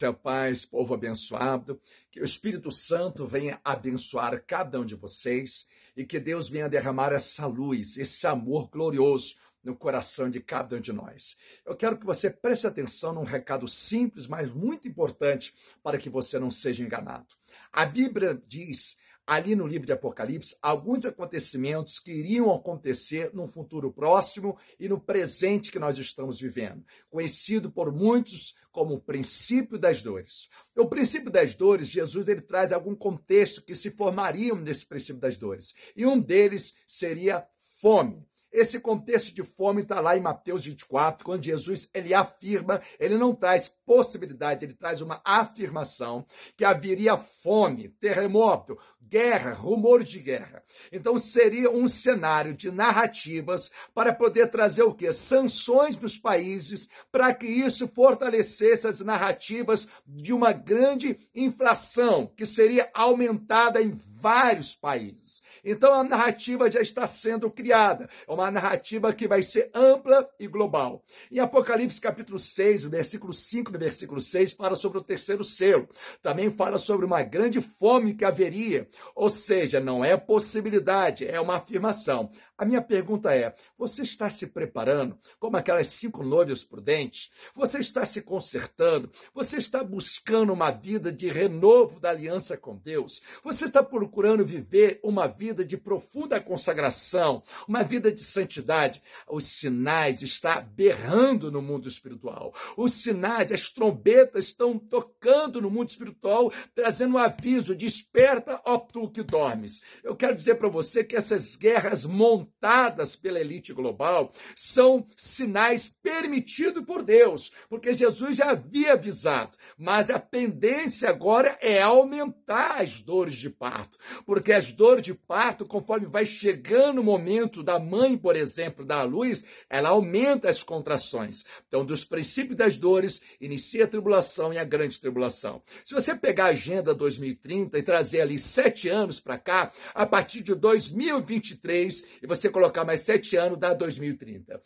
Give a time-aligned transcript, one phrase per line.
[0.00, 6.04] Seu paz, povo abençoado, que o Espírito Santo venha abençoar cada um de vocês e
[6.04, 10.92] que Deus venha derramar essa luz, esse amor glorioso no coração de cada um de
[10.92, 11.36] nós.
[11.66, 16.38] Eu quero que você preste atenção num recado simples, mas muito importante para que você
[16.38, 17.34] não seja enganado.
[17.72, 18.96] A Bíblia diz
[19.28, 24.98] ali no livro de Apocalipse alguns acontecimentos que iriam acontecer no futuro próximo e no
[24.98, 30.48] presente que nós estamos vivendo, conhecido por muitos como o princípio das dores.
[30.74, 35.36] O princípio das dores, Jesus ele traz algum contexto que se formariam nesse princípio das
[35.36, 35.74] dores.
[35.94, 37.46] E um deles seria
[37.82, 38.26] fome.
[38.50, 43.34] Esse contexto de fome está lá em Mateus 24, quando Jesus ele afirma, ele não
[43.34, 46.26] traz possibilidade, ele traz uma afirmação
[46.56, 50.62] que haveria fome, terremoto, guerra, rumores de guerra.
[50.92, 55.12] Então seria um cenário de narrativas para poder trazer o quê?
[55.12, 62.90] Sanções dos países para que isso fortalecesse as narrativas de uma grande inflação que seria
[62.94, 65.42] aumentada em vários países.
[65.64, 68.08] Então a narrativa já está sendo criada.
[68.26, 71.04] É uma narrativa que vai ser ampla e global.
[71.30, 75.88] Em Apocalipse capítulo 6, o versículo 5 do versículo 6 fala sobre o terceiro selo.
[76.22, 78.88] Também fala sobre uma grande fome que haveria.
[79.14, 82.30] Ou seja, não é possibilidade, é uma afirmação.
[82.58, 87.30] A minha pergunta é: você está se preparando como aquelas cinco noivas prudentes?
[87.54, 89.12] Você está se consertando?
[89.32, 93.22] Você está buscando uma vida de renovo da aliança com Deus?
[93.44, 99.00] Você está procurando viver uma vida de profunda consagração, uma vida de santidade?
[99.28, 102.52] Os sinais estão berrando no mundo espiritual.
[102.76, 109.08] Os sinais, as trombetas estão tocando no mundo espiritual, trazendo um aviso: desperta, ó tu
[109.08, 109.80] que dormes.
[110.02, 115.88] Eu quero dizer para você que essas guerras montadas montadas pela elite global são sinais
[115.88, 123.00] permitidos por Deus, porque Jesus já havia avisado, mas a tendência agora é aumentar as
[123.00, 128.16] dores de parto, porque as dores de parto, conforme vai chegando o momento da mãe,
[128.16, 131.44] por exemplo, da luz, ela aumenta as contrações.
[131.66, 135.62] Então, dos princípios das dores, inicia a tribulação e a grande tribulação.
[135.84, 140.42] Se você pegar a agenda 2030 e trazer ali sete anos para cá, a partir
[140.42, 144.60] de 2023, e você você colocar mais sete anos, dá 2030.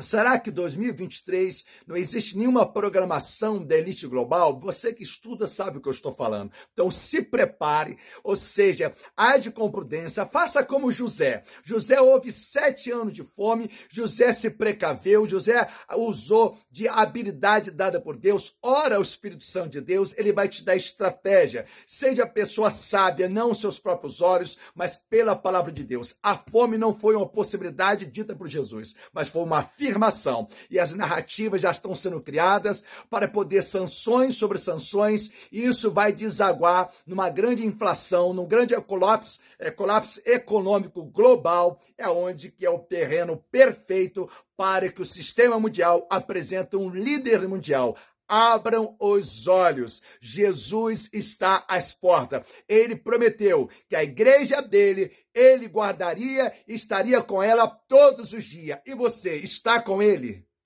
[0.00, 4.58] Será que 2023 não existe nenhuma programação da elite global?
[4.58, 6.50] Você que estuda sabe o que eu estou falando.
[6.72, 11.44] Então se prepare, ou seja, age com prudência, faça como José.
[11.64, 18.16] José houve sete anos de fome, José se precaveu, José usou de habilidade dada por
[18.16, 21.66] Deus, ora o Espírito Santo de Deus, ele vai te dar estratégia.
[21.86, 26.16] Seja pessoa sábia, não seus próprios olhos, mas pela palavra de Deus.
[26.20, 30.48] A fome não foi uma possibilidade dita por Jesus, mas foi uma afirmação.
[30.70, 36.12] E as narrativas já estão sendo criadas para poder sanções sobre sanções, e isso vai
[36.12, 42.70] desaguar numa grande inflação, num grande colapso, é, colapso econômico global, é onde que é
[42.70, 47.96] o terreno perfeito para que o sistema mundial apresente um líder mundial.
[48.28, 50.02] Abram os olhos.
[50.20, 52.46] Jesus está às portas.
[52.68, 58.78] Ele prometeu que a igreja dele ele guardaria e estaria com ela todos os dias.
[58.86, 60.46] E você está com ele?